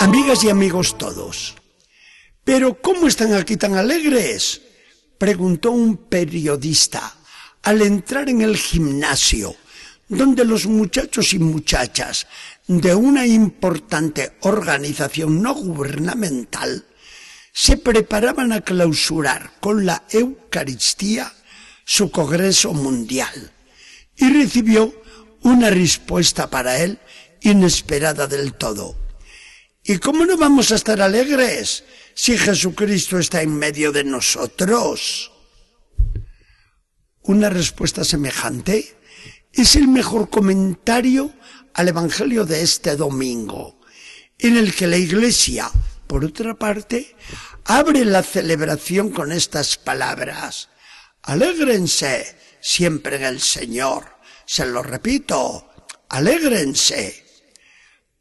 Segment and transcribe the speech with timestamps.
[0.00, 1.56] Amigas y amigos todos.
[2.44, 4.62] Pero ¿cómo están aquí tan alegres?
[5.18, 7.16] preguntó un periodista
[7.64, 9.56] al entrar en el gimnasio,
[10.08, 12.28] donde los muchachos y muchachas
[12.68, 16.84] de una importante organización no gubernamental
[17.52, 21.32] se preparaban a clausurar con la Eucaristía
[21.84, 23.50] su Congreso Mundial
[24.16, 24.94] y recibió
[25.42, 27.00] una respuesta para él
[27.40, 29.07] inesperada del todo.
[29.88, 31.82] ¿Y cómo no vamos a estar alegres
[32.12, 35.32] si Jesucristo está en medio de nosotros?
[37.22, 38.98] Una respuesta semejante
[39.50, 41.32] es el mejor comentario
[41.72, 43.80] al Evangelio de este domingo,
[44.38, 45.70] en el que la Iglesia,
[46.06, 47.16] por otra parte,
[47.64, 50.68] abre la celebración con estas palabras.
[51.22, 54.18] Alégrense siempre en el Señor.
[54.44, 55.66] Se lo repito,
[56.10, 57.24] alégrense.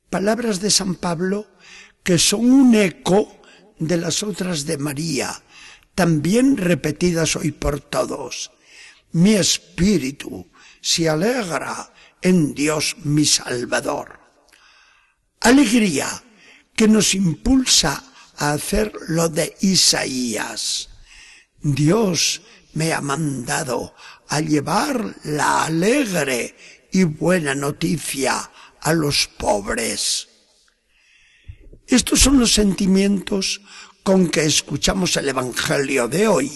[0.10, 1.57] Palabras de San Pablo
[2.08, 3.42] que son un eco
[3.80, 5.44] de las otras de María,
[5.94, 8.50] también repetidas hoy por todos.
[9.12, 10.48] Mi espíritu
[10.80, 11.92] se alegra
[12.22, 14.22] en Dios mi Salvador.
[15.42, 16.08] Alegría
[16.78, 18.02] que nos impulsa
[18.38, 20.88] a hacer lo de Isaías.
[21.60, 22.42] Dios
[22.72, 23.94] me ha mandado
[24.30, 26.56] a llevar la alegre
[26.90, 30.37] y buena noticia a los pobres.
[31.88, 33.62] Estos son los sentimientos
[34.04, 36.52] con que escuchamos el Evangelio de hoy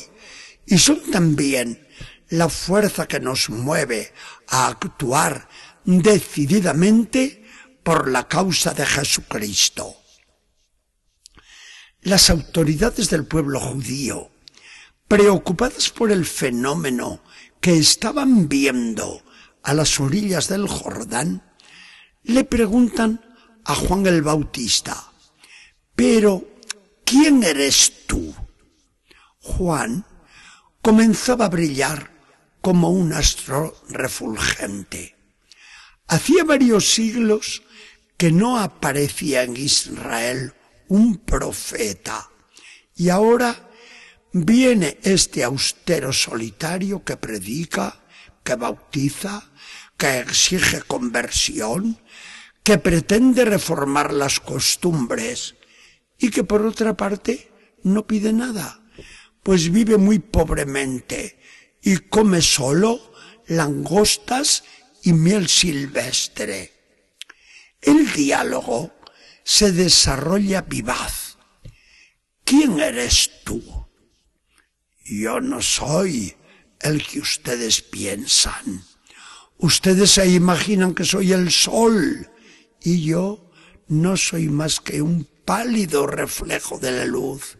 [0.65, 1.87] y son también
[2.29, 4.13] la fuerza que nos mueve
[4.47, 5.47] a actuar
[5.85, 7.45] decididamente
[7.83, 9.95] por la causa de Jesucristo.
[12.01, 14.31] Las autoridades del pueblo judío,
[15.07, 17.23] preocupadas por el fenómeno
[17.59, 19.23] que estaban viendo
[19.63, 21.43] a las orillas del Jordán,
[22.23, 23.23] le preguntan
[23.65, 25.10] a Juan el Bautista,
[26.01, 26.43] pero
[27.05, 28.33] ¿quién eres tú?
[29.39, 30.03] Juan
[30.81, 32.09] comenzaba a brillar
[32.59, 35.15] como un astro refulgente.
[36.07, 37.61] Hacía varios siglos
[38.17, 40.55] que no aparecía en Israel
[40.87, 42.31] un profeta
[42.95, 43.69] y ahora
[44.33, 48.01] viene este austero solitario que predica,
[48.43, 49.51] que bautiza,
[49.97, 52.01] que exige conversión,
[52.63, 55.60] que pretende reformar las costumbres
[56.21, 57.51] y que por otra parte
[57.83, 58.79] no pide nada,
[59.41, 61.39] pues vive muy pobremente
[61.81, 63.11] y come solo
[63.47, 64.63] langostas
[65.01, 66.71] y miel silvestre.
[67.81, 68.93] El diálogo
[69.43, 71.39] se desarrolla vivaz.
[72.43, 73.87] ¿Quién eres tú?
[75.03, 76.35] Yo no soy
[76.79, 78.85] el que ustedes piensan.
[79.57, 82.29] Ustedes se imaginan que soy el sol
[82.79, 83.51] y yo
[83.87, 87.57] no soy más que un pálido reflejo de la luz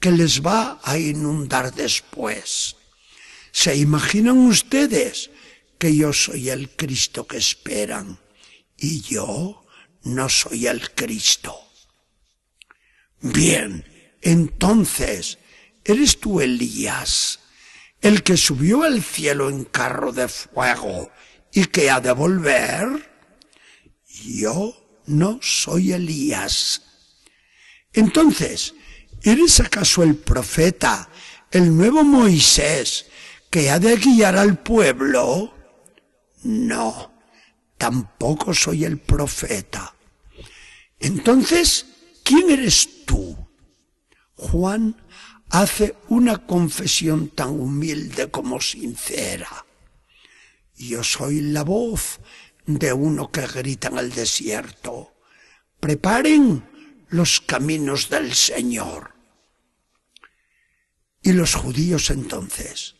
[0.00, 2.76] que les va a inundar después.
[3.52, 5.30] ¿Se imaginan ustedes
[5.78, 8.18] que yo soy el Cristo que esperan
[8.78, 9.62] y yo
[10.04, 11.54] no soy el Cristo?
[13.20, 13.84] Bien,
[14.22, 15.36] entonces,
[15.84, 17.40] ¿eres tú Elías,
[18.00, 21.10] el que subió al cielo en carro de fuego
[21.52, 22.86] y que ha de volver?
[24.24, 26.87] Yo no soy Elías.
[27.92, 28.74] Entonces,
[29.22, 31.08] ¿eres acaso el profeta,
[31.50, 33.06] el nuevo Moisés,
[33.50, 35.54] que ha de guiar al pueblo?
[36.42, 37.12] No,
[37.76, 39.94] tampoco soy el profeta.
[41.00, 41.86] Entonces,
[42.22, 43.36] ¿quién eres tú?
[44.34, 44.96] Juan
[45.50, 49.66] hace una confesión tan humilde como sincera.
[50.76, 52.20] Yo soy la voz
[52.66, 55.14] de uno que grita en el desierto.
[55.80, 56.64] Preparen
[57.08, 59.14] los caminos del Señor.
[61.22, 62.96] Y los judíos entonces,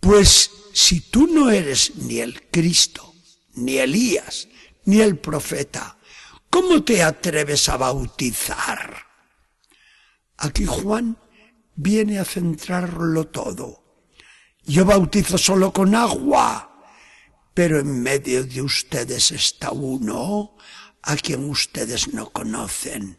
[0.00, 3.14] pues si tú no eres ni el Cristo,
[3.54, 4.48] ni Elías,
[4.84, 5.98] ni el profeta,
[6.48, 9.06] ¿cómo te atreves a bautizar?
[10.38, 11.18] Aquí Juan
[11.74, 13.84] viene a centrarlo todo.
[14.64, 16.84] Yo bautizo solo con agua,
[17.54, 20.56] pero en medio de ustedes está uno
[21.02, 23.18] a quien ustedes no conocen.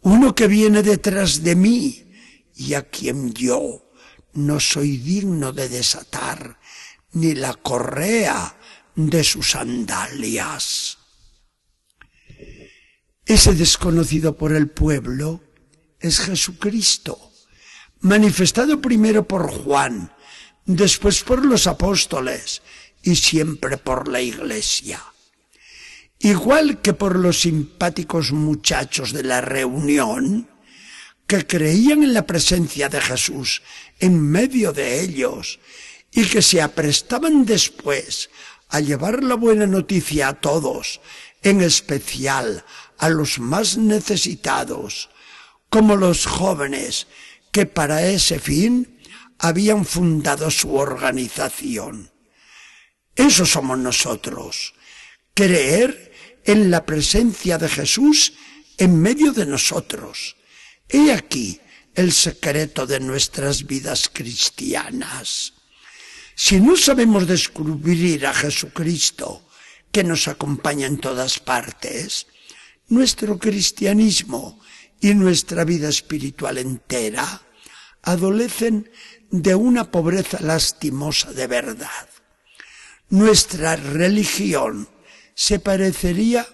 [0.00, 2.04] Uno que viene detrás de mí
[2.54, 3.90] y a quien yo
[4.34, 6.58] no soy digno de desatar
[7.12, 8.56] ni la correa
[8.94, 10.98] de sus sandalias.
[13.24, 15.42] Ese desconocido por el pueblo
[15.98, 17.32] es Jesucristo,
[18.00, 20.12] manifestado primero por Juan,
[20.66, 22.62] después por los apóstoles
[23.02, 25.02] y siempre por la iglesia.
[26.24, 30.48] Igual que por los simpáticos muchachos de la reunión,
[31.26, 33.60] que creían en la presencia de Jesús
[34.00, 35.60] en medio de ellos
[36.12, 38.30] y que se aprestaban después
[38.70, 41.02] a llevar la buena noticia a todos,
[41.42, 42.64] en especial
[42.96, 45.10] a los más necesitados,
[45.68, 47.06] como los jóvenes
[47.52, 48.98] que para ese fin
[49.38, 52.10] habían fundado su organización.
[53.14, 54.72] Eso somos nosotros,
[55.34, 56.13] creer
[56.44, 58.34] en la presencia de Jesús
[58.78, 60.36] en medio de nosotros.
[60.88, 61.60] He aquí
[61.94, 65.54] el secreto de nuestras vidas cristianas.
[66.34, 69.46] Si no sabemos descubrir a Jesucristo,
[69.92, 72.26] que nos acompaña en todas partes,
[72.88, 74.60] nuestro cristianismo
[75.00, 77.42] y nuestra vida espiritual entera
[78.02, 78.90] adolecen
[79.30, 82.08] de una pobreza lastimosa de verdad.
[83.08, 84.88] Nuestra religión
[85.34, 86.46] se parecería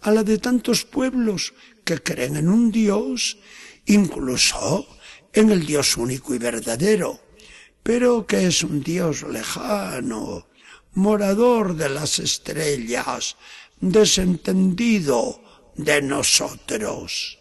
[0.00, 1.52] a la de tantos pueblos
[1.84, 3.38] que creen en un Dios,
[3.86, 4.86] incluso
[5.32, 7.20] en el Dios único y verdadero,
[7.82, 10.48] pero que es un Dios lejano,
[10.94, 13.36] morador de las estrellas,
[13.80, 15.42] desentendido
[15.76, 17.38] de nosotros.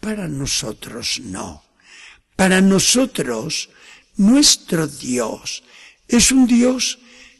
[0.00, 1.64] Para nosotros no.
[2.34, 3.70] Para nosotros,
[4.16, 5.62] nuestro Dios
[6.08, 6.98] es un Dios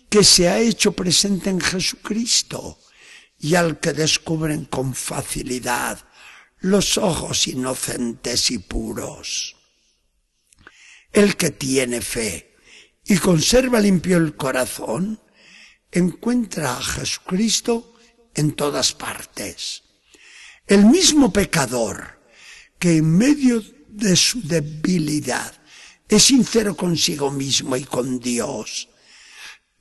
[0.08, 2.78] que se ha hecho presente en Jesucristo
[3.38, 6.06] y al que descubren con facilidad
[6.60, 9.56] los ojos inocentes y puros.
[11.12, 12.56] El que tiene fe
[13.04, 15.20] y conserva limpio el corazón,
[15.92, 17.94] encuentra a Jesucristo
[18.34, 19.84] en todas partes.
[20.66, 22.20] El mismo pecador
[22.78, 25.54] que en medio de su debilidad
[26.08, 28.88] es sincero consigo mismo y con Dios,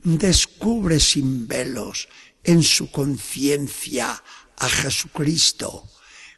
[0.05, 2.07] descubre sin velos
[2.43, 4.23] en su conciencia
[4.57, 5.89] a Jesucristo,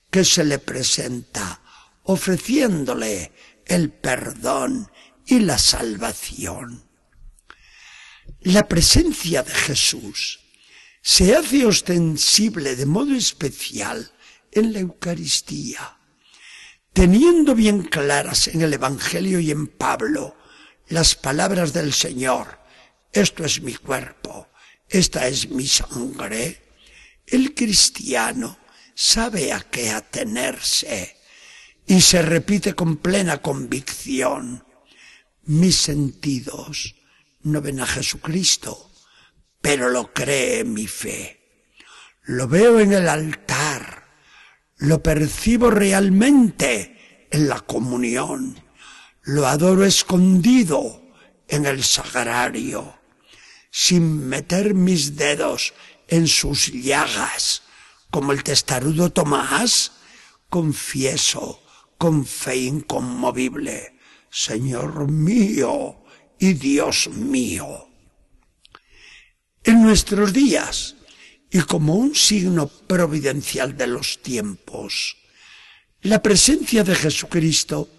[0.10, 1.62] que se le presenta
[2.04, 3.34] ofreciéndole
[3.66, 4.90] el perdón
[5.26, 6.90] y la salvación.
[8.40, 10.40] La presencia de Jesús
[11.02, 14.14] se hace ostensible de modo especial
[14.52, 15.98] en la Eucaristía,
[16.94, 20.38] teniendo bien claras en el Evangelio y en Pablo
[20.88, 22.60] las palabras del Señor,
[23.12, 24.50] esto es mi cuerpo,
[24.90, 26.62] esta es mi sangre,
[27.26, 28.58] el cristiano
[28.96, 31.18] sabe a qué atenerse
[31.86, 34.66] y se repite con plena convicción.
[35.44, 36.96] Mis sentidos
[37.42, 38.92] no ven a Jesucristo,
[39.62, 41.38] pero lo cree mi fe.
[42.24, 44.04] Lo veo en el altar,
[44.78, 48.62] lo percibo realmente en la comunión,
[49.24, 51.07] lo adoro escondido
[51.48, 52.98] en el sagrario
[53.72, 55.74] sin meter mis dedos
[56.08, 57.64] en sus llagas,
[58.10, 59.92] como el testarudo Tomás,
[60.50, 61.62] confieso
[61.98, 64.00] con fe inconmovible,
[64.32, 66.04] Señor mío
[66.40, 67.88] y Dios mío.
[69.64, 70.96] En nuestros días,
[71.52, 75.18] y como un signo providencial de los tiempos,
[76.02, 77.90] la presencia de Jesucristo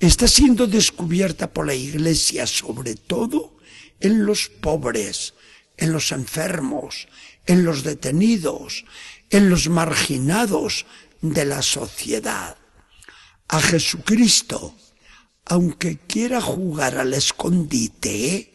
[0.00, 3.56] está siendo descubierta por la Iglesia sobre todo
[4.00, 5.34] en los pobres,
[5.76, 7.08] en los enfermos,
[7.46, 8.84] en los detenidos,
[9.30, 10.86] en los marginados
[11.20, 12.56] de la sociedad.
[13.48, 14.74] A Jesucristo,
[15.44, 18.52] aunque quiera jugar al escondite,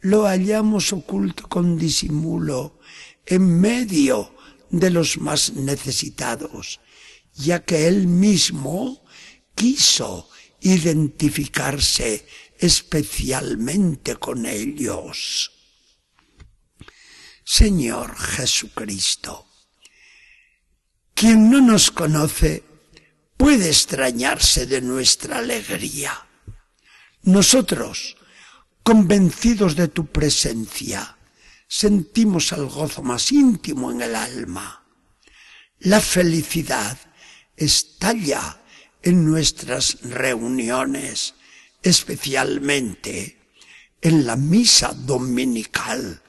[0.00, 2.78] lo hallamos oculto con disimulo
[3.26, 4.34] en medio
[4.70, 6.80] de los más necesitados,
[7.34, 9.04] ya que él mismo
[9.54, 10.28] quiso
[10.60, 12.26] identificarse
[12.58, 15.50] especialmente con ellos.
[17.44, 19.46] Señor Jesucristo,
[21.14, 22.62] quien no nos conoce
[23.36, 26.26] puede extrañarse de nuestra alegría.
[27.22, 28.16] Nosotros,
[28.82, 31.16] convencidos de tu presencia,
[31.66, 34.84] sentimos el gozo más íntimo en el alma.
[35.78, 36.98] La felicidad
[37.56, 38.59] estalla
[39.02, 41.34] en nuestras reuniones,
[41.82, 43.38] especialmente
[44.02, 46.22] en la misa dominical.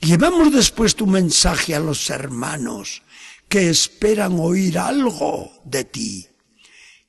[0.00, 3.02] Llevamos después tu mensaje a los hermanos
[3.48, 6.28] que esperan oír algo de ti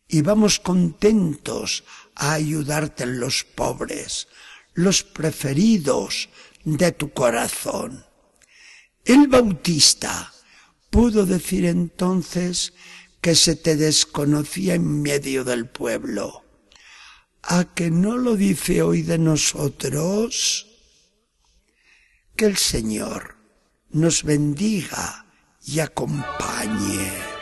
[0.08, 1.84] y vamos contentos
[2.16, 4.28] a ayudarte en los pobres,
[4.74, 6.30] los preferidos
[6.64, 8.06] de tu corazón.
[9.04, 10.34] El Bautista
[10.90, 12.74] pudo decir entonces
[13.26, 16.44] que se te desconocía en medio del pueblo
[17.42, 20.68] ¿A que no lo dice hoy de nosotros?
[22.36, 23.36] Que el Señor
[23.90, 25.26] nos bendiga
[25.66, 27.35] y acompañe.